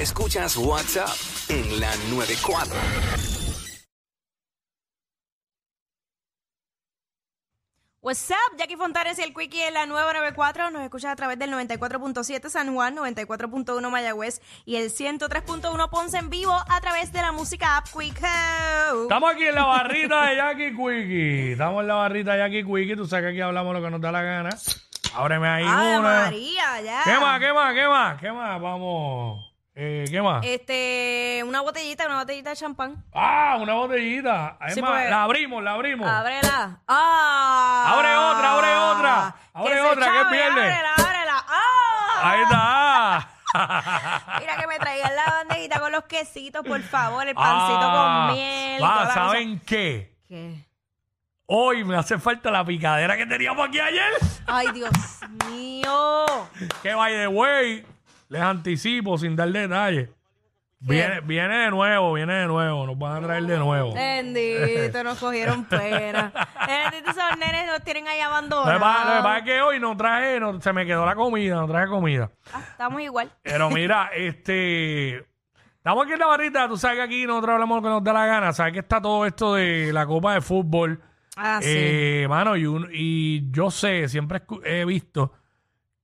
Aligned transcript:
Escuchas 0.00 0.56
WhatsApp 0.56 1.08
en 1.48 1.80
la 1.80 1.90
94. 2.10 2.72
What's 8.00 8.30
up, 8.30 8.56
Jackie 8.56 8.76
Fontanes 8.76 9.18
y 9.18 9.22
el 9.22 9.34
Quickie 9.34 9.66
en 9.66 9.74
la 9.74 9.86
994. 9.86 10.70
Nos 10.70 10.82
escuchas 10.82 11.10
a 11.10 11.16
través 11.16 11.36
del 11.40 11.50
94.7 11.50 12.48
San 12.48 12.72
Juan, 12.72 12.96
94.1 12.96 13.90
Mayagüez 13.90 14.40
y 14.64 14.76
el 14.76 14.92
103.1 14.92 15.90
Ponce 15.90 16.18
en 16.18 16.30
vivo 16.30 16.52
a 16.52 16.80
través 16.80 17.12
de 17.12 17.20
la 17.20 17.32
música 17.32 17.76
App 17.76 17.88
Quick. 17.88 18.22
Estamos 19.02 19.32
aquí 19.32 19.46
en 19.46 19.54
la 19.56 19.64
barrita 19.64 20.26
de 20.26 20.36
Jackie 20.36 20.76
Quickie. 20.76 21.52
Estamos 21.52 21.80
en 21.82 21.88
la 21.88 21.94
barrita 21.94 22.34
de 22.34 22.38
Jackie 22.38 22.64
Quickie. 22.64 22.94
Tú 22.94 23.04
sabes 23.04 23.24
que 23.24 23.30
aquí 23.30 23.40
hablamos 23.40 23.74
lo 23.74 23.82
que 23.82 23.90
nos 23.90 24.00
da 24.00 24.12
la 24.12 24.22
gana. 24.22 24.50
Ábreme 25.12 25.48
ahí 25.48 25.64
Ave 25.66 25.98
una. 25.98 26.20
María, 26.20 26.80
ya. 26.82 27.02
¿Qué 27.02 27.18
más? 27.18 27.40
¿Qué 27.40 27.52
más? 27.52 27.74
¿Qué 27.74 27.88
más? 27.88 28.20
¿Qué 28.20 28.32
más? 28.32 28.60
Vamos. 28.60 29.47
Eh, 29.80 30.06
¿Qué 30.10 30.20
más? 30.20 30.44
Este, 30.44 31.40
una 31.46 31.60
botellita, 31.60 32.04
una 32.06 32.18
botellita 32.18 32.50
de 32.50 32.56
champán. 32.56 33.04
Ah, 33.14 33.56
una 33.60 33.74
botellita. 33.74 34.58
Es 34.66 34.74
Sí, 34.74 34.82
más, 34.82 34.90
pues. 34.90 35.08
la 35.08 35.22
abrimos, 35.22 35.62
la 35.62 35.74
abrimos. 35.74 36.08
Ábrela. 36.08 36.80
¡Ah! 36.88 37.92
Abre 37.94 38.16
otra, 38.16 38.52
abre 38.54 38.74
otra. 38.76 39.36
Abre 39.52 39.74
se 39.74 39.80
otra, 39.80 40.04
chave, 40.04 40.24
pierde. 40.30 40.60
Ábrela, 40.72 40.94
ábrela. 40.96 41.44
¡Ah! 41.48 42.20
Ahí 42.24 42.42
está. 42.42 43.28
Mira 44.40 44.56
que 44.56 44.66
me 44.66 44.78
traigan 44.80 45.14
la 45.14 45.24
bandejita 45.26 45.78
con 45.78 45.92
los 45.92 46.04
quesitos, 46.06 46.66
por 46.66 46.82
favor, 46.82 47.28
el 47.28 47.34
pancito 47.36 47.78
Ah, 47.80 48.26
con 48.28 48.36
miel. 48.36 48.82
va, 48.82 48.92
toda 48.94 49.04
la 49.04 49.14
¿Saben 49.14 49.60
qué? 49.60 50.16
¿Qué? 50.26 50.66
Hoy 51.46 51.84
me 51.84 51.96
hace 51.96 52.18
falta 52.18 52.50
la 52.50 52.64
picadera 52.64 53.16
que 53.16 53.26
teníamos 53.26 53.68
aquí 53.68 53.78
ayer. 53.78 54.10
Ay, 54.48 54.72
Dios 54.72 54.90
mío. 55.48 56.26
Que 56.82 56.94
by 56.94 57.12
the 57.14 57.28
way, 57.28 57.86
les 58.28 58.40
anticipo 58.42 59.16
sin 59.18 59.36
dar 59.36 59.48
detalles. 59.50 60.10
Viene, 60.80 61.20
viene 61.22 61.56
de 61.58 61.70
nuevo, 61.70 62.12
viene 62.12 62.34
de 62.34 62.46
nuevo. 62.46 62.86
Nos 62.86 62.96
van 62.96 63.16
a 63.16 63.26
traer 63.26 63.42
de 63.44 63.58
nuevo. 63.58 63.94
Bendito, 63.94 65.02
nos 65.02 65.18
cogieron 65.20 65.64
pena. 65.64 66.32
Bendito, 66.66 67.10
esos 67.10 67.36
nenes 67.38 67.66
nos 67.66 67.82
tienen 67.82 68.06
ahí 68.06 68.18
Lo 68.18 68.20
que, 68.20 68.24
abandonados. 68.24 68.80
pasa, 68.80 69.04
lo 69.10 69.16
que 69.16 69.22
pasa 69.24 69.38
es 69.38 69.44
que 69.44 69.60
hoy 69.62 69.80
no 69.80 69.96
traje, 69.96 70.38
no, 70.38 70.60
se 70.60 70.72
me 70.72 70.86
quedó 70.86 71.04
la 71.04 71.16
comida, 71.16 71.56
no 71.56 71.66
traje 71.66 71.88
comida. 71.88 72.30
Ah, 72.52 72.60
estamos 72.70 73.00
igual. 73.02 73.28
Pero 73.42 73.70
mira, 73.70 74.10
este. 74.14 75.26
Estamos 75.78 76.04
aquí 76.04 76.12
en 76.12 76.18
la 76.20 76.26
barrita, 76.26 76.68
tú 76.68 76.76
sabes 76.76 76.98
que 76.98 77.02
aquí 77.02 77.26
nosotros 77.26 77.54
hablamos 77.54 77.76
lo 77.78 77.82
que 77.82 77.88
nos 77.88 78.04
da 78.04 78.12
la 78.12 78.26
gana. 78.26 78.52
Sabes 78.52 78.74
que 78.74 78.80
está 78.80 79.00
todo 79.00 79.24
esto 79.26 79.54
de 79.54 79.90
la 79.92 80.06
Copa 80.06 80.34
de 80.34 80.40
Fútbol. 80.42 81.00
Ah, 81.36 81.60
sí. 81.62 81.68
Eh, 81.72 82.26
mano, 82.28 82.56
y, 82.56 82.66
un- 82.66 82.88
y 82.92 83.50
yo 83.50 83.70
sé, 83.70 84.06
siempre 84.08 84.42
he 84.64 84.84
visto 84.84 85.32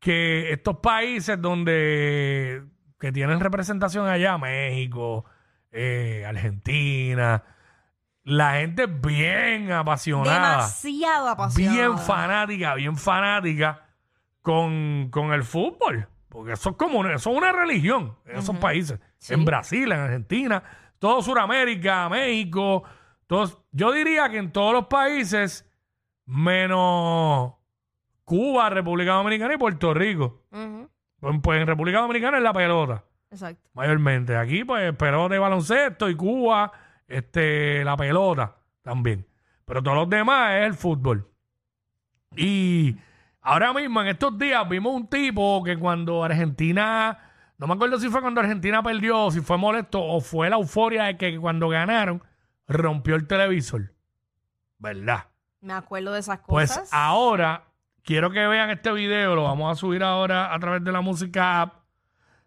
que 0.04 0.52
estos 0.52 0.76
países 0.80 1.40
donde 1.40 2.62
que 3.00 3.10
tienen 3.10 3.40
representación 3.40 4.06
allá, 4.06 4.36
México, 4.36 5.24
eh, 5.72 6.26
Argentina, 6.28 7.42
la 8.22 8.56
gente 8.56 8.84
es 8.84 9.00
bien 9.00 9.72
apasionada, 9.72 10.56
Demasiado 10.56 11.28
apasionado. 11.30 11.74
bien 11.74 11.98
fanática, 11.98 12.74
bien 12.74 12.98
fanática 12.98 13.86
con, 14.42 15.08
con 15.10 15.32
el 15.32 15.42
fútbol. 15.42 16.06
Porque 16.28 16.52
eso 16.52 16.70
es 16.70 16.76
como 16.76 16.98
una, 16.98 17.14
eso 17.14 17.30
es 17.30 17.36
una 17.38 17.52
religión 17.52 18.14
en 18.26 18.36
esos 18.36 18.56
países. 18.58 19.00
En 19.30 19.46
Brasil, 19.46 19.90
en 19.90 20.00
Argentina, 20.00 20.62
todo 20.98 21.22
Sudamérica, 21.22 22.10
México. 22.10 22.84
Todos, 23.26 23.58
yo 23.72 23.90
diría 23.90 24.28
que 24.28 24.36
en 24.36 24.52
todos 24.52 24.74
los 24.74 24.86
países, 24.86 25.66
menos 26.26 27.54
Cuba, 28.24 28.70
República 28.70 29.12
Dominicana 29.12 29.54
y 29.54 29.58
Puerto 29.58 29.92
Rico. 29.94 30.42
Pues, 31.20 31.36
pues 31.42 31.60
en 31.60 31.66
República 31.66 32.00
Dominicana 32.00 32.36
es 32.38 32.42
la 32.42 32.52
pelota, 32.52 33.04
Exacto. 33.30 33.68
mayormente. 33.74 34.36
Aquí, 34.36 34.64
pues, 34.64 34.94
pelota 34.96 35.34
y 35.34 35.38
baloncesto 35.38 36.08
y 36.08 36.14
Cuba, 36.14 36.70
este, 37.08 37.84
la 37.84 37.96
pelota 37.96 38.56
también. 38.82 39.26
Pero 39.64 39.82
todos 39.82 39.96
los 39.96 40.08
demás 40.10 40.52
es 40.54 40.66
el 40.66 40.74
fútbol. 40.74 41.26
Y 42.36 42.96
ahora 43.40 43.72
mismo, 43.72 44.00
en 44.02 44.08
estos 44.08 44.36
días, 44.38 44.68
vimos 44.68 44.94
un 44.94 45.06
tipo 45.06 45.62
que 45.64 45.78
cuando 45.78 46.24
Argentina, 46.24 47.18
no 47.58 47.66
me 47.66 47.74
acuerdo 47.74 47.98
si 47.98 48.08
fue 48.08 48.20
cuando 48.20 48.40
Argentina 48.40 48.82
perdió, 48.82 49.30
si 49.30 49.40
fue 49.40 49.56
molesto 49.56 50.02
o 50.02 50.20
fue 50.20 50.50
la 50.50 50.56
euforia 50.56 51.04
de 51.04 51.16
que 51.16 51.38
cuando 51.38 51.68
ganaron, 51.68 52.22
rompió 52.66 53.14
el 53.14 53.26
televisor. 53.26 53.92
¿Verdad? 54.78 55.24
Me 55.60 55.72
acuerdo 55.72 56.12
de 56.12 56.20
esas 56.20 56.40
Pues 56.46 56.70
cosas. 56.72 56.90
ahora 56.92 57.64
quiero 58.04 58.30
que 58.30 58.46
vean 58.46 58.70
este 58.70 58.92
video, 58.92 59.34
lo 59.34 59.44
vamos 59.44 59.72
a 59.72 59.74
subir 59.74 60.02
ahora 60.02 60.54
a 60.54 60.58
través 60.58 60.84
de 60.84 60.92
la 60.92 61.00
música 61.00 61.62
app. 61.62 61.84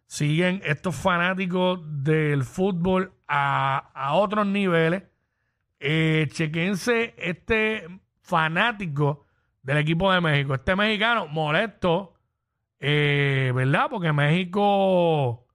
Siguen 0.05 0.61
estos 0.63 0.95
fanáticos 0.95 1.79
del 1.83 2.43
fútbol 2.45 3.13
a, 3.27 3.89
a 3.93 4.13
otros 4.13 4.47
niveles. 4.47 5.03
Eh, 5.79 6.27
chequense 6.31 7.13
este 7.17 7.85
fanático 8.21 9.25
del 9.61 9.77
equipo 9.77 10.11
de 10.11 10.21
México. 10.21 10.53
Este 10.53 10.75
mexicano 10.75 11.27
molesto, 11.27 12.13
eh, 12.79 13.51
¿verdad? 13.53 13.87
Porque 13.89 14.13
México, 14.13 15.45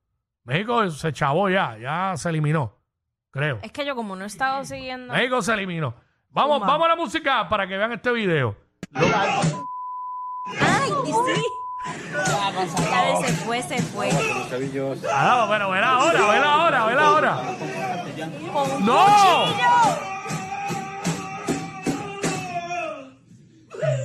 México 0.44 0.90
se 0.90 1.12
chavó 1.12 1.48
ya, 1.48 1.78
ya 1.78 2.12
se 2.16 2.28
eliminó, 2.28 2.78
creo. 3.30 3.60
Es 3.62 3.72
que 3.72 3.86
yo 3.86 3.96
como 3.96 4.14
no 4.16 4.24
he 4.24 4.26
estado 4.26 4.64
siguiendo... 4.64 5.14
México 5.14 5.40
se 5.40 5.54
eliminó. 5.54 5.94
Vamos, 6.28 6.60
vamos 6.60 6.84
a 6.86 6.88
la 6.88 6.96
música 6.96 7.48
para 7.48 7.66
que 7.66 7.78
vean 7.78 7.92
este 7.92 8.12
video. 8.12 8.56
¡Ay, 10.82 10.92
y 11.06 11.12
sí! 11.12 11.44
Ya 12.90 13.20
se 13.26 13.32
fue, 13.44 13.62
se 13.62 13.82
fue. 13.82 14.08
Ah, 15.12 15.46
pero 15.50 15.70
vela 15.70 15.90
ahora, 15.90 16.26
vela 16.28 16.52
ahora, 16.52 16.84
vela 16.86 17.02
ahora. 17.06 17.56
Con 18.52 18.70
un 18.70 18.86
¡No! 18.86 19.46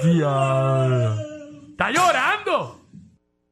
Diablo. 0.04 1.16
Está 1.72 1.92
llorando. 1.92 2.82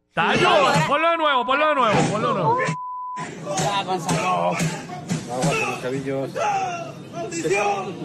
Está 0.09 0.35
llorando. 0.35 0.88
Ponlo 0.88 1.09
de 1.12 1.18
nuevo, 1.18 1.46
ponlo 1.46 1.69
de 1.69 1.75
nuevo, 1.75 2.00
ponlo 2.12 2.28
de 2.28 2.34
nuevo. 2.34 2.58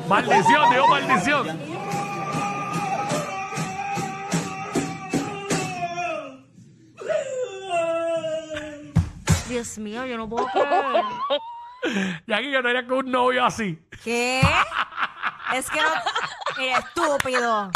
Maldición, 0.09 0.71
digo 0.71 0.87
maldición. 0.89 1.61
Dios 9.61 9.77
mío, 9.77 10.07
yo 10.07 10.17
no 10.17 10.27
puedo 10.27 10.47
creer. 10.53 11.05
Aquí 12.35 12.51
yo 12.51 12.63
tenía 12.63 12.87
con 12.87 12.99
un 13.07 13.11
novio 13.11 13.45
así. 13.45 13.79
¿Qué? 14.03 14.41
Es 15.55 15.69
que 15.71 15.81
no... 15.83 15.89
Mira, 16.59 16.79
estúpido. 16.79 17.71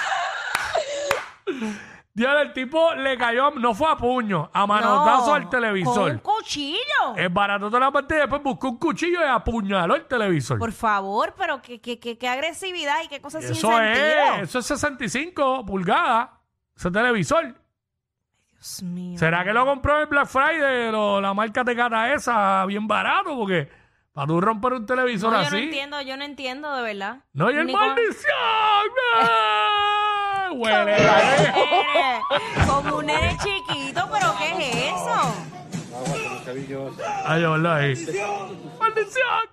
Dios, 2.14 2.32
el 2.40 2.52
tipo 2.54 2.94
le 2.94 3.18
cayó, 3.18 3.50
no 3.50 3.74
fue 3.74 3.90
a 3.90 3.96
puño, 3.96 4.48
a 4.54 4.66
manotazo 4.66 5.26
No, 5.26 5.34
al 5.34 5.50
televisor. 5.50 5.94
Con 5.94 6.12
un 6.12 6.18
cuchillo. 6.18 7.16
Es 7.16 7.30
barato 7.32 7.66
toda 7.66 7.80
la 7.80 7.90
parte 7.90 8.14
y 8.14 8.18
después 8.18 8.42
buscó 8.42 8.68
un 8.70 8.78
cuchillo 8.78 9.20
y 9.20 9.28
apuñaló 9.28 9.94
el 9.96 10.06
televisor. 10.06 10.58
Por 10.58 10.72
favor, 10.72 11.34
pero 11.36 11.60
qué, 11.60 11.80
qué, 11.82 11.98
qué, 11.98 12.16
qué 12.16 12.28
agresividad 12.28 13.02
y 13.04 13.08
qué 13.08 13.20
cosas 13.20 13.42
sin 13.44 13.52
Eso 13.52 13.68
sentido. 13.68 14.34
es, 14.36 14.42
eso 14.48 14.58
es 14.60 14.66
65 14.66 15.66
pulgadas, 15.66 16.30
ese 16.76 16.90
televisor. 16.90 17.54
Dios 18.56 18.82
mío. 18.82 19.18
¿Será 19.18 19.44
que 19.44 19.52
lo 19.52 19.64
compró 19.66 20.00
en 20.02 20.08
Black 20.08 20.26
Friday, 20.26 20.90
lo- 20.90 21.20
la 21.20 21.34
marca 21.34 21.64
Tecata 21.64 22.12
esa, 22.14 22.64
bien 22.66 22.86
barato? 22.86 23.36
Porque 23.36 23.68
para 24.12 24.26
tú 24.26 24.40
romper 24.40 24.72
un 24.74 24.86
televisor 24.86 25.32
No, 25.32 25.42
yo 25.42 25.50
no 25.50 25.56
entiendo, 25.58 26.00
yo 26.02 26.16
no 26.16 26.24
entiendo 26.24 26.74
de 26.76 26.82
verdad. 26.82 27.18
No, 27.32 27.50
y 27.50 27.56
el 27.56 27.66
Ni 27.66 27.72
con- 27.72 27.86
maldición. 27.88 28.32
¡Ah! 29.20 30.48
Huele. 30.52 30.92
Nene, 30.96 32.22
Como 32.66 32.96
un 32.98 33.06
nene 33.06 33.36
chiquito, 33.42 34.08
pero 34.12 34.34
¿qué 34.38 34.52
es 34.52 34.76
eso? 34.92 35.34
Ay, 37.26 37.42
¿verdad? 37.42 37.76
ahí. 37.76 37.94
¡Maldición! 38.78 39.50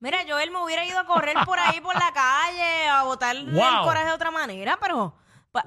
Mira, 0.00 0.22
yo 0.24 0.38
él 0.38 0.50
me 0.50 0.62
hubiera 0.62 0.84
ido 0.84 0.98
a 0.98 1.04
correr 1.06 1.36
por 1.44 1.58
ahí 1.58 1.80
por 1.80 1.94
la 1.94 2.12
calle, 2.12 2.88
a 2.88 3.02
botar 3.04 3.34
el 3.36 3.50
Wow. 3.50 3.84
coraje 3.84 4.06
de 4.06 4.12
otra 4.12 4.30
manera, 4.30 4.78
pero. 4.80 5.14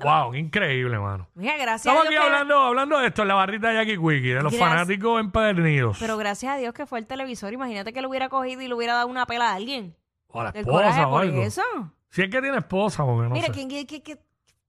Wow, 0.04 0.32
qué 0.32 0.40
increíble, 0.40 1.00
mano. 1.00 1.28
Mira, 1.36 1.54
gracias 1.58 1.86
Estamos 1.86 2.02
a 2.04 2.06
aquí 2.06 2.12
Dios. 2.14 2.22
que- 2.24 2.28
hablando, 2.28 2.60
hablando 2.60 3.00
de 3.00 3.08
esto 3.08 3.22
en 3.22 3.28
la 3.30 3.34
barrita 3.36 3.70
de 3.70 3.76
Jackie 3.76 3.98
Quickie, 3.98 4.30
de 4.34 4.44
los 4.44 4.52
Gracias. 4.54 4.70
fanáticos 4.70 5.20
empedernidos. 5.20 5.98
Pero 6.00 6.18
gracias 6.18 6.54
a 6.54 6.58
Dios 6.58 6.74
que 6.74 6.86
fue 6.86 7.00
el 7.00 7.08
televisor. 7.08 7.54
Imagínate 7.54 7.94
que 7.94 8.02
lo 8.02 8.10
hubiera 8.10 8.28
cogido 8.30 8.62
y 8.62 8.68
le 8.68 8.74
hubiera 8.74 8.94
dado 8.96 9.08
una 9.08 9.26
pela 9.26 9.52
a 9.52 9.56
alguien. 9.56 9.96
o 10.30 10.42
a 10.42 10.44
la 10.46 10.52
Del 10.52 10.66
coraje 10.66 10.90
esposa 10.90 11.08
o 11.08 11.12
por 11.12 11.22
algo. 11.22 11.42
eso. 11.42 11.62
Si 12.10 12.22
es 12.22 12.30
que 12.30 12.42
tiene 12.42 12.58
esposa, 12.58 13.06
porque 13.06 13.24
no 13.30 13.34
Mira, 13.34 13.48
sé. 13.48 13.54
¿quién, 13.54 13.70
qué, 13.70 13.86
qué, 13.88 14.04
qué 14.04 14.20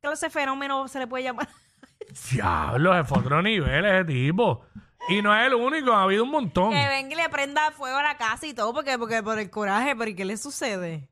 clase 0.00 0.26
de 0.26 0.30
fenómeno 0.30 0.86
se 0.88 0.98
le 1.00 1.06
puede 1.08 1.24
llamar? 1.24 1.48
Diablo, 2.32 2.98
es 2.98 3.10
otro 3.10 3.42
nivel 3.42 3.84
ese 3.84 4.04
tipo. 4.04 4.64
Y 5.08 5.22
no 5.22 5.34
es 5.34 5.46
el 5.46 5.54
único, 5.54 5.92
ha 5.92 6.02
habido 6.04 6.24
un 6.24 6.30
montón. 6.30 6.70
que 6.70 6.88
venga 6.88 7.12
y 7.12 7.16
le 7.16 7.28
prenda 7.28 7.70
fuego 7.72 7.96
a 7.98 8.02
la 8.02 8.16
casa 8.16 8.46
y 8.46 8.54
todo, 8.54 8.72
porque, 8.74 8.98
porque 8.98 9.22
por 9.22 9.38
el 9.38 9.50
coraje, 9.50 9.94
pero 9.96 10.10
¿y 10.10 10.14
qué 10.14 10.24
le 10.24 10.36
sucede? 10.36 11.08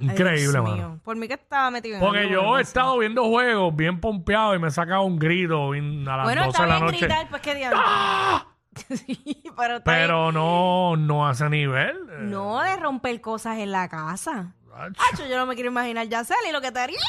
Increíble, 0.00 0.60
mano. 0.60 1.00
Por 1.02 1.16
mí 1.16 1.26
que 1.26 1.34
estaba 1.34 1.70
metido 1.70 1.96
en 1.96 2.00
Porque 2.00 2.20
algo, 2.20 2.32
yo 2.32 2.58
he 2.58 2.62
estado 2.62 2.96
viendo 2.98 3.24
juegos 3.24 3.74
bien 3.74 4.00
pompeado 4.00 4.54
y 4.54 4.58
me 4.60 4.68
he 4.68 4.70
sacado 4.70 5.02
un 5.02 5.18
grito 5.18 5.70
bien 5.70 6.08
a 6.08 6.16
las 6.18 6.24
Bueno, 6.26 6.44
12 6.46 6.50
está 6.50 6.62
de 6.62 6.68
la 6.68 6.74
bien 6.76 6.86
noche. 6.86 6.98
gritar, 7.06 7.28
pues 7.28 7.42
qué 7.42 7.54
diablo. 7.54 7.80
¡Ah! 7.84 8.46
Sí, 8.88 9.42
pero, 9.56 9.82
pero 9.82 10.30
no, 10.30 10.94
no 10.96 11.26
a 11.26 11.32
ese 11.32 11.48
nivel. 11.50 11.96
eh. 12.12 12.18
No 12.20 12.60
de 12.62 12.76
romper 12.76 13.20
cosas 13.20 13.58
en 13.58 13.72
la 13.72 13.88
casa. 13.88 14.54
ach, 14.72 14.92
Acho, 15.12 15.26
yo 15.26 15.36
no 15.36 15.46
me 15.46 15.56
quiero 15.56 15.70
imaginar 15.70 16.06
ya 16.06 16.22
y 16.48 16.52
lo 16.52 16.60
que 16.60 16.70
te 16.70 16.78
haría. 16.78 17.00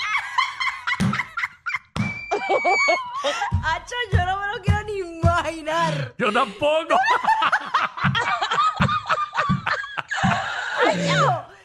Acho, 3.63 3.95
yo 4.11 4.25
no 4.25 4.39
me 4.39 4.47
lo 4.47 4.61
quiero 4.63 4.83
ni 4.83 4.97
imaginar. 5.19 6.13
Yo 6.17 6.31
tampoco. 6.33 6.95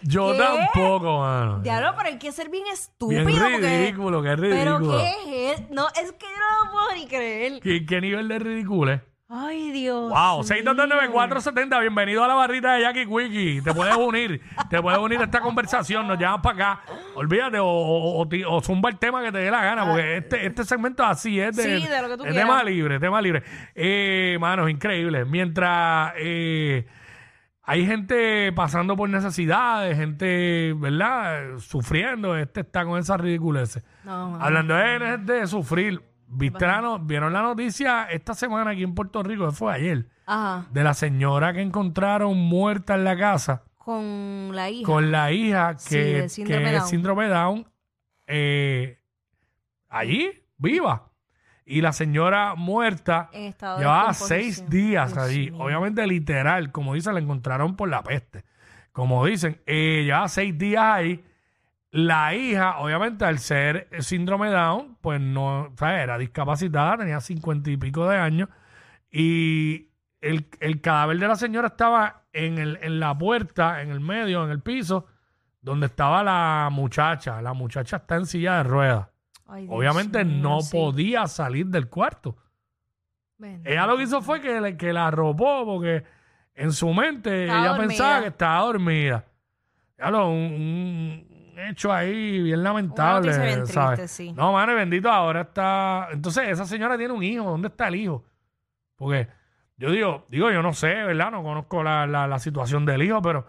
Yo 0.05 0.33
¿Qué? 0.33 0.39
tampoco, 0.39 1.21
mano. 1.21 1.61
Diablo, 1.61 1.95
pero 1.97 2.09
hay 2.11 2.19
que 2.19 2.31
ser 2.33 2.49
bien 2.51 2.65
estúpido. 2.73 3.25
Bien 3.25 3.39
porque- 3.41 3.59
ridículo, 3.79 4.23
qué 4.23 4.37
¿Pero 4.37 4.79
ridículo. 4.79 4.99
qué 4.99 5.53
es? 5.53 5.71
No, 5.71 5.87
es 5.89 6.13
que 6.13 6.27
yo 6.27 6.39
no 6.39 6.65
lo 6.67 6.71
puedo 6.73 6.93
ni 6.95 7.07
creer. 7.07 7.61
¿Qué, 7.61 7.85
qué 7.87 8.01
nivel 8.01 8.29
de 8.29 8.39
ridículo 8.39 8.93
es? 8.93 9.01
Ay, 9.27 9.73
Dios. 9.73 10.11
Wow, 10.11 10.43
mío. 10.43 10.45
6229470, 10.45 11.81
bienvenido 11.81 12.23
a 12.23 12.29
la 12.29 12.35
barrita 12.35 12.75
de 12.75 12.83
Jackie 12.83 13.07
Quickie. 13.07 13.63
Te 13.63 13.73
puedes 13.75 13.97
unir, 13.97 14.41
te 14.69 14.81
puedes 14.81 14.99
unir 15.01 15.19
a 15.21 15.25
esta 15.25 15.41
conversación, 15.41 16.07
nos 16.07 16.19
llamas 16.19 16.41
para 16.43 16.73
acá. 16.75 16.83
Olvídate, 17.17 17.59
o, 17.59 17.67
o, 17.67 18.21
o 18.21 18.29
ti- 18.29 18.45
o 18.45 18.61
zumba 18.61 18.91
el 18.91 18.99
tema 18.99 19.23
que 19.25 19.33
te 19.33 19.39
dé 19.39 19.51
la 19.51 19.65
gana, 19.65 19.87
porque 19.87 20.19
este, 20.19 20.47
este 20.47 20.65
segmento 20.65 21.03
así 21.05 21.41
es 21.41 21.57
de, 21.57 21.63
Sí, 21.81 21.87
de 21.89 22.03
lo 22.03 22.09
que 22.11 22.17
tú 22.19 22.25
es 22.25 22.31
quieras. 22.33 22.49
tema 22.49 22.63
libre, 22.63 23.01
tema 23.01 23.21
libre. 23.23 23.43
Eh, 23.75 24.37
mano, 24.39 24.69
es 24.69 24.75
increíble. 24.75 25.25
Mientras 25.25 26.13
eh, 26.19 26.87
hay 27.67 27.87
gente 27.87 28.53
pasando 28.53 28.95
por 28.97 29.09
necesidades, 29.09 29.97
gente, 29.97 30.75
¿verdad? 30.77 31.59
Sufriendo, 31.59 32.37
este 32.37 32.61
está 32.61 32.85
con 32.85 32.99
esas 32.99 33.21
ridiculeces. 33.21 33.83
No, 34.05 34.31
mano. 34.33 34.45
Hablando 34.45 34.75
de, 34.75 35.19
de 35.19 35.47
sufrir, 35.47 36.03
¿viste 36.27 36.67
la 36.67 36.81
no- 36.83 36.99
¿vieron 36.99 37.33
la 37.33 37.41
noticia 37.43 38.05
esta 38.05 38.35
semana 38.35 38.73
aquí 38.73 38.83
en 38.83 38.95
Puerto 38.95 39.23
Rico? 39.23 39.51
Fue 39.53 39.73
ayer 39.73 40.09
Ajá. 40.27 40.67
de 40.71 40.85
la 40.85 40.93
señora 40.95 41.53
que 41.55 41.63
encontraron 41.63 42.37
muerta 42.37 42.95
en 42.97 43.05
la 43.05 43.17
casa 43.17 43.63
Con 43.79 44.51
la 44.53 44.69
hija. 44.69 44.85
con 44.87 45.11
la 45.11 45.33
hija 45.33 45.75
Sí, 45.79 45.95
que, 45.97 46.03
de 46.23 46.29
síndrome 46.29 46.63
que 46.65 46.71
es 46.71 46.79
Down. 46.81 46.89
síndrome 46.89 47.29
Down 47.29 47.67
eh, 48.27 48.99
allí, 49.89 50.31
viva. 50.59 51.11
Y 51.67 51.81
la 51.81 51.93
señora 51.93 52.55
muerta 52.57 53.31
En 53.33 53.45
estado 53.45 53.79
de 53.79 53.85
llevaba 53.85 54.09
descomposición. 54.09 54.55
seis 54.55 54.71
días 54.71 55.13
Dios 55.13 55.25
allí. 55.25 55.51
mío. 55.51 55.65
Obviamente 55.65 56.07
literal, 56.07 56.71
como 56.73 56.95
dicen, 56.95 57.15
la 57.15 57.21
encontraron 57.21 57.75
por 57.77 57.89
la 57.89 58.03
peste. 58.03 58.45
Como 58.93 59.25
dicen, 59.25 59.61
eh, 59.67 60.03
llevaba 60.05 60.29
seis 60.29 60.57
días 60.59 60.83
ahí. 60.85 61.25
La 61.91 62.35
hija, 62.35 62.79
obviamente, 62.79 63.25
al 63.25 63.39
ser 63.39 63.89
síndrome 64.01 64.51
Down, 64.51 64.99
pues 65.01 65.21
no, 65.21 65.63
o 65.63 65.73
sea, 65.79 66.03
era 66.03 66.19
discapacitada, 66.19 66.99
tenía 66.99 67.21
cincuenta 67.21 67.71
y 67.71 67.77
pico 67.77 68.09
de 68.09 68.19
años. 68.19 68.49
Y 69.11 69.89
el, 70.21 70.47
el 70.61 70.81
cadáver 70.81 71.19
de 71.19 71.29
la 71.29 71.37
señora 71.37 71.69
estaba 71.69 72.25
en, 72.33 72.59
el, 72.59 72.79
en 72.83 72.99
la 72.99 73.17
puerta, 73.17 73.81
en 73.81 73.91
el 73.91 74.01
medio, 74.01 74.45
en 74.45 74.51
el 74.51 74.61
piso, 74.61 75.07
donde 75.63 75.87
estaba 75.87 76.23
la 76.25 76.69
muchacha. 76.73 77.41
La 77.41 77.53
muchacha 77.53 77.99
está 77.99 78.17
en 78.17 78.27
silla 78.27 78.57
de 78.57 78.63
ruedas. 78.65 79.09
Ay, 79.47 79.65
Dios 79.67 79.75
Obviamente 79.77 80.25
mío, 80.25 80.43
no 80.43 80.61
sí. 80.61 80.77
podía 80.77 81.27
salir 81.27 81.67
del 81.67 81.89
cuarto. 81.89 82.37
Bendito. 83.37 83.69
Ella 83.71 83.87
lo 83.87 83.97
que 83.97 84.05
hizo 84.05 84.23
fue 84.23 84.41
que, 84.41 84.61
le- 84.61 84.77
que 84.77 84.93
la 84.93 85.09
arropó 85.09 85.65
porque 85.65 86.05
en 86.55 86.73
su 86.73 86.93
mente 86.95 87.45
Estaba 87.45 87.61
ella 87.61 87.69
dormida. 87.71 87.89
pensaba 87.89 88.21
que 88.23 88.29
estaba 88.29 88.61
dormida. 88.65 89.25
Ya 89.99 90.11
lo, 90.11 90.29
un, 90.31 91.27
un 91.53 91.59
hecho 91.69 91.93
ahí 91.93 92.43
bien 92.43 92.63
lamentable. 92.63 93.27
noticia 93.29 93.45
bien 93.45 93.59
triste, 93.61 93.73
¿sabes? 93.75 94.11
sí. 94.11 94.33
No, 94.33 94.53
madre 94.53 94.75
bendito, 94.75 95.11
ahora 95.11 95.43
está. 95.43 96.09
Entonces, 96.13 96.49
esa 96.49 96.65
señora 96.65 96.97
tiene 96.97 97.13
un 97.13 97.23
hijo. 97.23 97.45
¿Dónde 97.45 97.69
está 97.69 97.89
el 97.89 97.97
hijo? 97.97 98.25
Porque 98.97 99.29
yo 99.77 99.91
digo, 99.91 100.27
digo, 100.31 100.51
yo 100.51 100.63
no 100.63 100.73
sé, 100.73 100.87
¿verdad? 100.95 101.31
No 101.33 101.43
conozco 101.43 101.83
la, 101.83 102.07
la, 102.07 102.27
la 102.29 102.39
situación 102.39 102.85
del 102.87 103.03
hijo, 103.03 103.21
pero 103.21 103.47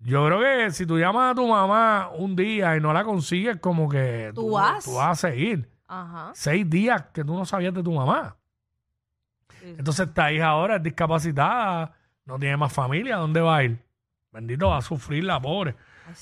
yo 0.00 0.26
creo 0.26 0.40
que 0.40 0.70
si 0.70 0.86
tú 0.86 0.98
llamas 0.98 1.32
a 1.32 1.34
tu 1.34 1.46
mamá 1.46 2.10
un 2.14 2.36
día 2.36 2.76
y 2.76 2.80
no 2.80 2.92
la 2.92 3.04
consigues, 3.04 3.56
como 3.58 3.88
que 3.88 4.30
Tú 4.34 4.52
vas. 4.52 4.84
tú 4.84 4.94
vas 4.94 5.24
a 5.24 5.28
seguir. 5.28 5.68
Ajá. 5.88 6.30
Seis 6.34 6.68
días 6.68 7.06
que 7.12 7.24
tú 7.24 7.34
no 7.36 7.44
sabías 7.44 7.72
de 7.74 7.82
tu 7.82 7.92
mamá. 7.92 8.36
Entonces 9.62 10.06
esta 10.08 10.30
hija 10.32 10.46
ahora 10.48 10.76
es 10.76 10.82
discapacitada, 10.82 11.92
no 12.24 12.38
tiene 12.38 12.56
más 12.56 12.72
familia, 12.72 13.16
¿dónde 13.16 13.40
va 13.40 13.56
a 13.56 13.64
ir? 13.64 13.78
Bendito, 14.32 14.68
va 14.68 14.78
a 14.78 14.82
sufrir 14.82 15.24
la 15.24 15.40
pobre. 15.40 15.74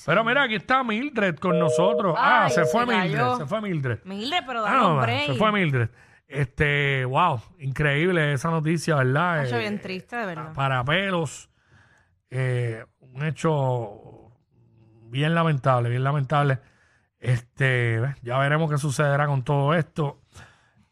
Pero 0.05 0.23
mira, 0.23 0.43
aquí 0.43 0.55
está 0.55 0.83
Mildred 0.83 1.35
con 1.35 1.59
nosotros. 1.59 2.15
ah, 2.17 2.45
Ay, 2.45 2.51
se 2.51 2.65
fue 2.65 2.85
se 2.85 2.91
Mildred, 2.91 3.19
cayó. 3.19 3.37
se 3.37 3.45
fue 3.45 3.61
Mildred. 3.61 3.99
Mildred, 4.03 4.43
pero 4.47 4.59
Ah, 4.65 4.69
dale 4.71 4.77
no, 4.81 4.89
un 4.89 4.95
ma, 4.95 5.01
break. 5.03 5.25
se 5.27 5.33
fue 5.35 5.51
Mildred. 5.51 5.89
Este, 6.27 7.05
wow, 7.05 7.39
increíble 7.59 8.33
esa 8.33 8.49
noticia, 8.49 8.95
¿verdad? 8.95 9.41
Hacho, 9.41 9.57
Eh, 9.57 9.59
bien 9.59 9.79
triste, 9.79 10.15
de 10.15 10.25
verdad. 10.25 10.53
para 10.53 10.83
pelos. 10.83 11.49
eh, 12.31 12.83
un 13.15 13.23
hecho 13.23 14.31
bien 15.09 15.33
lamentable, 15.33 15.89
bien 15.89 16.03
lamentable. 16.03 16.59
Este, 17.19 18.01
ya 18.21 18.37
veremos 18.37 18.69
qué 18.69 18.77
sucederá 18.77 19.25
con 19.25 19.43
todo 19.43 19.73
esto. 19.73 20.19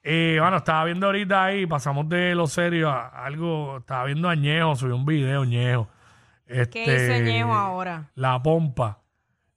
Eh, 0.01 0.37
bueno, 0.39 0.57
estaba 0.57 0.85
viendo 0.85 1.05
ahorita 1.05 1.43
ahí, 1.43 1.65
pasamos 1.65 2.09
de 2.09 2.33
lo 2.33 2.47
serio 2.47 2.89
a 2.89 3.07
algo, 3.25 3.77
estaba 3.77 4.05
viendo 4.05 4.29
a 4.29 4.35
Ñejo, 4.35 4.75
subió 4.75 4.95
un 4.95 5.05
video 5.05 5.43
Ñejo. 5.45 5.89
Este, 6.45 6.83
¿Qué 6.83 6.95
hizo 6.95 7.23
Ñejo 7.23 7.53
ahora? 7.53 8.09
La 8.15 8.41
pompa. 8.41 8.99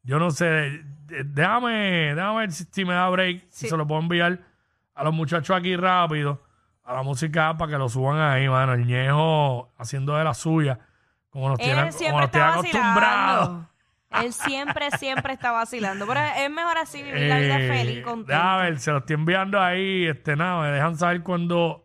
Yo 0.03 0.19
no 0.19 0.31
sé, 0.31 0.85
déjame, 1.07 2.15
déjame 2.15 2.39
ver 2.41 2.53
si, 2.53 2.85
me 2.85 2.95
da 2.95 3.09
break, 3.09 3.47
si 3.49 3.69
se 3.69 3.77
lo 3.77 3.87
puedo 3.87 4.01
enviar 4.01 4.41
a 4.95 5.05
los 5.05 5.15
muchachos 5.15 5.57
aquí 5.57 5.77
rápido, 5.77 6.43
a 6.85 6.95
la 6.95 7.03
música 7.03 7.57
para 7.57 7.73
que 7.73 7.79
lo 7.79 7.89
suban 7.89 8.21
ahí, 8.21 8.49
mano. 8.49 8.75
El 8.75 8.87
Ñejo 8.87 9.73
haciendo 9.79 10.17
de 10.17 10.25
la 10.25 10.35
suya, 10.35 10.79
como 11.37 11.51
nos 11.51 11.59
tienen, 11.59 11.79
Él 11.79 11.85
como 11.91 11.99
siempre 11.99 12.17
nos 12.21 12.25
está 12.27 12.53
acostumbrados. 12.55 13.39
vacilando. 13.49 13.71
Él 14.23 14.33
siempre, 14.33 14.91
siempre 14.93 15.33
está 15.35 15.51
vacilando. 15.53 16.07
Pero 16.07 16.21
es 16.21 16.51
mejor 16.51 16.79
así 16.79 17.03
vivir 17.03 17.29
la 17.29 17.39
vida 17.39 17.59
Eh, 17.61 17.69
feliz, 17.69 18.05
contento. 18.05 18.33
déjame 18.33 18.63
ver, 18.63 18.79
se 18.81 18.91
lo 18.93 18.99
estoy 18.99 19.15
enviando 19.15 19.61
ahí, 19.61 20.07
este, 20.07 20.37
nada, 20.37 20.63
me 20.63 20.69
dejan 20.71 20.97
saber 20.97 21.23
cuando, 21.23 21.85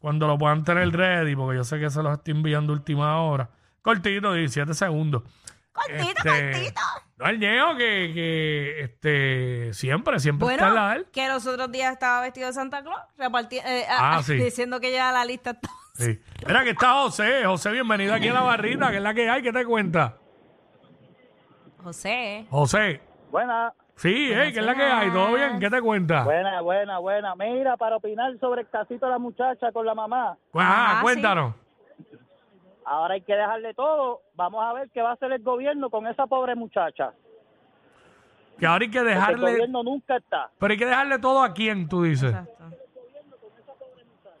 cuando 0.00 0.26
lo 0.26 0.36
puedan 0.38 0.64
tener 0.64 0.90
ready, 0.90 1.36
porque 1.36 1.56
yo 1.58 1.64
sé 1.64 1.78
que 1.78 1.88
se 1.90 2.02
los 2.02 2.12
estoy 2.18 2.32
enviando 2.34 2.72
última 2.72 3.20
hora. 3.22 3.50
Cortito, 3.82 4.32
17 4.32 4.74
segundos. 4.74 5.22
Cortito, 5.72 6.08
Este, 6.08 6.50
cortito. 6.52 6.80
No, 7.18 7.26
el 7.26 7.38
Ñejo 7.38 7.76
que, 7.76 8.10
que 8.14 8.80
este, 8.80 9.74
siempre, 9.74 10.18
siempre 10.18 10.48
está 10.54 10.68
en 10.68 10.74
la 10.74 10.88
de 10.90 10.96
él. 10.96 11.06
que 11.12 11.28
los 11.28 11.46
otros 11.46 11.70
días 11.70 11.92
estaba 11.92 12.20
vestido 12.22 12.48
de 12.48 12.52
Santa 12.52 12.82
Claus, 12.82 13.00
reparti- 13.16 13.62
eh, 13.64 13.84
Ah, 13.88 14.16
ah, 14.18 14.22
sí. 14.24 14.34
diciendo 14.34 14.80
que 14.80 14.90
ya 14.92 15.12
la 15.12 15.24
lista 15.24 15.50
está. 15.50 15.68
Sí. 15.98 16.16
Mira 16.46 16.62
que 16.62 16.70
está 16.70 16.92
José. 17.02 17.44
José, 17.44 17.72
bienvenido 17.72 18.14
aquí 18.14 18.28
a 18.28 18.32
la 18.32 18.42
barrita, 18.42 18.90
que 18.90 18.98
es 18.98 19.02
la 19.02 19.12
que 19.14 19.28
hay. 19.28 19.42
¿Qué 19.42 19.52
te 19.52 19.64
cuenta? 19.64 20.16
José. 21.82 22.46
José. 22.50 23.00
Buena, 23.30 23.72
Sí, 23.96 24.30
hey, 24.32 24.52
¿qué 24.52 24.60
es 24.60 24.64
la 24.64 24.76
que 24.76 24.82
hay? 24.84 25.10
¿Todo 25.10 25.32
bien? 25.34 25.58
¿Qué 25.58 25.68
te 25.68 25.82
cuenta? 25.82 26.22
buena, 26.22 26.60
buena, 26.60 26.98
buena. 27.00 27.34
Mira, 27.34 27.76
para 27.76 27.96
opinar 27.96 28.32
sobre 28.38 28.60
el 28.60 28.68
casito 28.68 29.06
de 29.06 29.12
la 29.12 29.18
muchacha 29.18 29.72
con 29.72 29.84
la 29.84 29.94
mamá, 29.94 30.36
Pues, 30.52 30.64
ajá, 30.64 30.98
Ah, 30.98 31.02
cuéntanos. 31.02 31.54
ahora 32.84 33.14
hay 33.14 33.22
que 33.22 33.34
dejarle 33.34 33.74
todo. 33.74 34.20
Vamos 34.34 34.62
a 34.64 34.72
ver 34.74 34.88
qué 34.94 35.02
va 35.02 35.10
a 35.10 35.12
hacer 35.14 35.32
el 35.32 35.42
gobierno 35.42 35.90
con 35.90 36.06
esa 36.06 36.28
pobre 36.28 36.54
muchacha. 36.54 37.12
Que 38.56 38.66
ahora 38.66 38.84
hay 38.84 38.90
que 38.90 38.98
Porque 39.00 39.12
el 39.12 39.18
dejarle... 39.18 39.50
gobierno 39.52 39.82
nunca 39.82 40.16
está. 40.16 40.48
Pero 40.60 40.70
hay 40.72 40.78
que 40.78 40.86
dejarle 40.86 41.18
todo 41.18 41.42
a 41.42 41.52
quién, 41.52 41.88
tú 41.88 42.04
dices. 42.04 42.30
Exacto. 42.30 42.64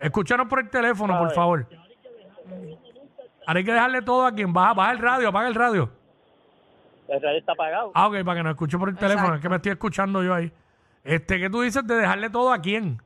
Escúchanos 0.00 0.46
por 0.46 0.60
el 0.60 0.70
teléfono, 0.70 1.18
por 1.18 1.32
favor. 1.32 1.66
Ahora 3.46 3.58
hay 3.58 3.64
que 3.64 3.72
dejarle 3.72 4.02
todo 4.02 4.26
a 4.26 4.32
quien. 4.32 4.52
Baja, 4.52 4.74
baja 4.74 4.92
el 4.92 4.98
radio, 4.98 5.28
apaga 5.28 5.48
el 5.48 5.54
radio. 5.54 5.90
El 7.08 7.22
radio 7.22 7.38
está 7.38 7.52
apagado. 7.52 7.92
Ah, 7.94 8.08
ok, 8.08 8.22
para 8.24 8.36
que 8.36 8.42
nos 8.42 8.50
escuche 8.50 8.78
por 8.78 8.90
el 8.90 8.96
teléfono. 8.96 9.28
Exacto. 9.28 9.36
Es 9.36 9.42
que 9.42 9.48
me 9.48 9.56
estoy 9.56 9.72
escuchando 9.72 10.22
yo 10.22 10.34
ahí. 10.34 10.52
Este, 11.02 11.38
¿qué 11.38 11.48
tú 11.48 11.62
dices 11.62 11.86
de 11.86 11.94
dejarle 11.94 12.28
todo 12.28 12.52
a 12.52 12.60
quién? 12.60 13.00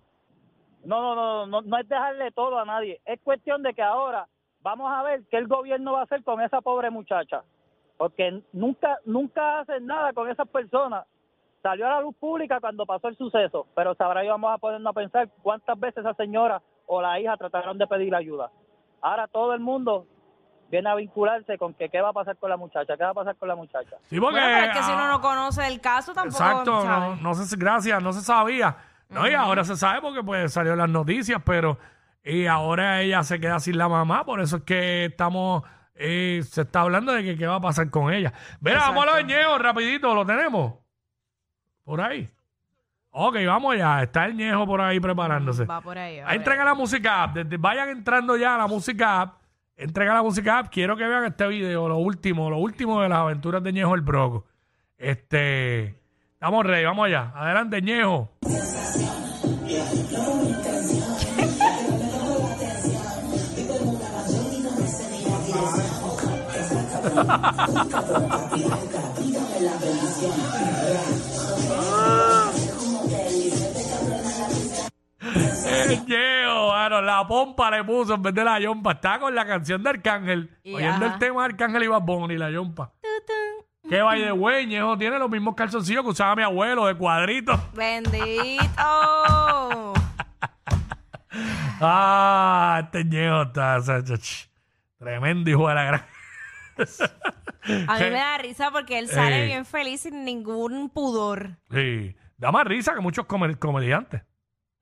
No, 0.84 1.00
no, 1.00 1.14
no, 1.14 1.46
no, 1.46 1.62
no 1.62 1.78
es 1.78 1.88
dejarle 1.88 2.32
todo 2.32 2.58
a 2.58 2.64
nadie. 2.64 3.00
Es 3.06 3.20
cuestión 3.20 3.62
de 3.62 3.72
que 3.72 3.82
ahora 3.82 4.26
vamos 4.62 4.92
a 4.92 5.04
ver 5.04 5.22
qué 5.30 5.38
el 5.38 5.46
gobierno 5.46 5.92
va 5.92 6.00
a 6.00 6.04
hacer 6.04 6.24
con 6.24 6.40
esa 6.40 6.60
pobre 6.60 6.90
muchacha. 6.90 7.42
Porque 7.96 8.42
nunca, 8.52 8.98
nunca 9.04 9.60
hacen 9.60 9.86
nada 9.86 10.12
con 10.12 10.28
esas 10.28 10.48
personas. 10.48 11.06
Salió 11.62 11.86
a 11.86 11.90
la 11.90 12.00
luz 12.00 12.16
pública 12.16 12.58
cuando 12.58 12.84
pasó 12.84 13.06
el 13.06 13.16
suceso, 13.16 13.68
pero 13.76 13.94
sabrá 13.94 14.24
y 14.24 14.28
vamos 14.28 14.52
a 14.52 14.58
ponernos 14.58 14.90
a 14.90 14.94
pensar 14.94 15.28
cuántas 15.42 15.78
veces 15.78 15.98
esa 15.98 16.14
señora 16.14 16.60
o 16.94 17.00
la 17.00 17.18
hija 17.18 17.36
trataron 17.36 17.78
de 17.78 17.86
pedir 17.86 18.14
ayuda. 18.14 18.50
Ahora 19.00 19.26
todo 19.28 19.54
el 19.54 19.60
mundo 19.60 20.06
viene 20.70 20.88
a 20.90 20.94
vincularse 20.94 21.56
con 21.58 21.72
que 21.74 21.88
qué 21.88 22.00
va 22.00 22.10
a 22.10 22.12
pasar 22.12 22.36
con 22.36 22.50
la 22.50 22.56
muchacha, 22.56 22.96
qué 22.96 23.02
va 23.04 23.10
a 23.10 23.14
pasar 23.14 23.36
con 23.36 23.48
la 23.48 23.54
muchacha. 23.56 23.96
Sí, 24.04 24.20
porque... 24.20 24.38
Bueno, 24.40 24.46
pero 24.58 24.66
es 24.72 24.76
que 24.78 24.82
si 24.84 24.92
uno 24.92 25.08
no 25.08 25.20
conoce 25.20 25.66
el 25.66 25.80
caso, 25.80 26.12
tampoco 26.12 26.42
Exacto, 26.42 26.70
no, 26.72 26.82
sabe. 26.82 27.16
no 27.22 27.34
sé, 27.34 27.46
si- 27.46 27.56
gracias, 27.56 28.02
no 28.02 28.12
se 28.12 28.20
sabía. 28.20 28.76
No, 29.08 29.28
y 29.28 29.34
ahora 29.34 29.64
se 29.64 29.76
sabe 29.76 30.00
porque 30.00 30.22
pues 30.22 30.52
salió 30.52 30.74
las 30.76 30.88
noticias, 30.88 31.40
pero 31.44 31.78
y 32.24 32.46
ahora 32.46 33.00
ella 33.02 33.22
se 33.22 33.40
queda 33.40 33.58
sin 33.58 33.76
la 33.78 33.88
mamá, 33.88 34.24
por 34.24 34.40
eso 34.40 34.56
es 34.58 34.62
que 34.62 35.06
estamos, 35.06 35.62
eh, 35.94 36.40
se 36.44 36.62
está 36.62 36.80
hablando 36.82 37.12
de 37.12 37.22
que 37.22 37.36
qué 37.36 37.46
va 37.46 37.56
a 37.56 37.60
pasar 37.60 37.90
con 37.90 38.12
ella. 38.12 38.32
Mira, 38.60 38.78
vamos 38.80 39.06
a 39.06 39.16
los 39.16 39.24
ñeos, 39.26 39.58
rapidito, 39.60 40.14
¿lo 40.14 40.24
tenemos? 40.24 40.74
Por 41.84 42.00
ahí. 42.00 42.30
Ok, 43.14 43.36
vamos 43.46 43.76
ya. 43.76 44.02
Está 44.02 44.24
el 44.24 44.36
ñejo 44.36 44.66
por 44.66 44.80
ahí 44.80 44.98
preparándose. 44.98 45.66
Va 45.66 45.80
por 45.82 45.98
ahí. 45.98 46.18
a 46.18 46.22
Ahí 46.24 46.28
ver. 46.30 46.36
entrega 46.38 46.64
la 46.64 46.74
música 46.74 47.22
app. 47.24 47.34
Desde- 47.36 47.58
vayan 47.58 47.90
entrando 47.90 48.36
ya 48.36 48.54
a 48.54 48.58
la 48.58 48.66
música 48.66 49.20
app. 49.20 49.34
Entrega 49.76 50.14
la 50.14 50.22
música 50.22 50.58
app. 50.58 50.68
Quiero 50.70 50.96
que 50.96 51.06
vean 51.06 51.24
este 51.26 51.46
video, 51.46 51.88
lo 51.88 51.98
último, 51.98 52.48
lo 52.48 52.58
último 52.58 53.02
de 53.02 53.08
las 53.10 53.18
aventuras 53.18 53.62
de 53.62 53.72
Ñejo 53.72 53.94
el 53.94 54.00
Broco. 54.00 54.46
Este. 54.96 55.98
Estamos 56.32 56.64
rey, 56.64 56.84
vamos 56.84 57.06
allá. 57.06 57.32
Adelante, 57.34 57.82
Ñejo. 57.82 58.30
Ñejo, 76.00 76.68
mano, 76.68 77.02
la 77.02 77.26
pompa 77.26 77.70
le 77.70 77.84
puso 77.84 78.14
en 78.14 78.22
vez 78.22 78.34
de 78.34 78.44
la 78.44 78.58
yompa. 78.60 78.92
Está 78.92 79.18
con 79.18 79.34
la 79.34 79.46
canción 79.46 79.82
de 79.82 79.90
Arcángel. 79.90 80.50
Y 80.62 80.74
oyendo 80.74 81.06
ajá. 81.06 81.14
el 81.14 81.18
tema 81.18 81.42
de 81.42 81.46
Arcángel 81.52 81.82
y 81.84 81.86
Bad 81.88 82.02
Bunny, 82.02 82.36
la 82.36 82.50
yompa. 82.50 82.92
Que 83.88 84.00
by 84.00 84.22
the 84.22 84.32
way, 84.32 84.66
Ñejo 84.66 84.96
tiene 84.96 85.18
los 85.18 85.28
mismos 85.28 85.54
calzoncillos 85.54 86.02
que 86.04 86.10
usaba 86.10 86.36
mi 86.36 86.42
abuelo 86.42 86.86
de 86.86 86.94
cuadritos. 86.94 87.60
Bendito. 87.74 88.62
Ah, 91.84 92.80
este 92.84 93.04
Ñejo 93.04 93.42
está 93.42 93.78
tremendo 94.98 95.50
hijo 95.50 95.68
de 95.68 95.74
la 95.74 95.84
gran. 95.84 96.06
A 97.88 97.94
mí 97.98 98.00
me 98.04 98.10
da 98.10 98.38
risa 98.38 98.70
porque 98.70 98.98
él 98.98 99.08
sale 99.08 99.46
bien 99.46 99.64
feliz 99.64 100.02
sin 100.02 100.24
ningún 100.24 100.90
pudor. 100.90 101.56
Sí, 101.70 102.14
da 102.36 102.52
más 102.52 102.64
risa 102.66 102.94
que 102.94 103.00
muchos 103.00 103.26
come- 103.26 103.56
comediantes. 103.56 104.22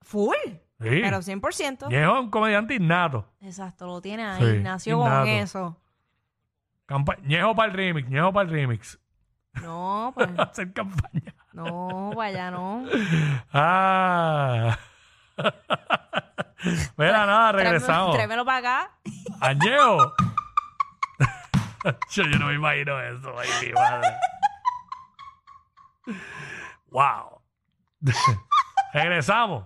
Full. 0.01 0.35
Sí. 0.81 0.99
Pero 1.01 1.21
100%. 1.21 1.89
Ñejo 1.89 2.13
es 2.15 2.19
un 2.21 2.29
comediante 2.31 2.73
innato. 2.75 3.27
Exacto, 3.41 3.85
lo 3.85 4.01
tiene 4.01 4.25
ahí. 4.25 4.57
Sí, 4.57 4.63
Nació 4.63 4.99
innato. 5.01 5.19
con 5.21 5.27
eso. 5.29 5.77
Campa- 6.87 7.17
Ñejo 7.21 7.55
para 7.55 7.71
el 7.71 7.77
remix, 7.77 8.09
Ñejo 8.09 8.33
para 8.33 8.49
el 8.49 8.55
remix. 8.55 8.99
No, 9.61 10.11
pues. 10.15 10.29
Hacer 10.37 10.73
campaña. 10.73 11.35
No, 11.53 12.11
vaya, 12.15 12.49
no. 12.51 12.85
Ah. 13.53 14.77
Mira, 16.97 17.25
nada, 17.25 17.51
regresamos. 17.51 18.13
Tráemelo 18.15 18.45
para 18.45 18.57
acá. 18.57 18.91
Añejo. 19.39 19.97
yo, 22.11 22.23
yo 22.23 22.39
no 22.39 22.47
me 22.47 22.55
imagino 22.55 22.99
eso. 23.01 23.33
Ay, 23.37 23.49
mi 23.67 23.73
madre. 23.73 24.07
Wow. 26.89 27.41
regresamos. 28.93 29.65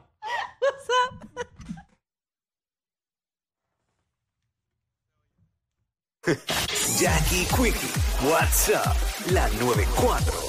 Jackie 7.00 7.46
Quickie, 7.46 7.94
WhatsApp, 8.24 8.96
la 9.32 9.48
94. 9.60 10.45